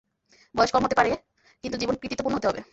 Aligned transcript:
বয়স 0.55 0.71
কম 0.71 0.81
হতে 0.85 0.95
পারে, 0.95 1.09
কিন্তু 1.63 1.77
জীবন 1.77 1.95
কৃতিত্বপূর্ণ 1.95 2.35
হতে 2.37 2.47
হবে। 2.47 2.61